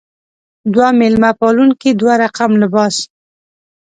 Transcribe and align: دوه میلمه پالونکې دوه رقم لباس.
دوه 0.73 0.87
میلمه 0.99 1.31
پالونکې 1.39 1.89
دوه 1.99 2.13
رقم 2.23 2.51
لباس. 2.61 2.95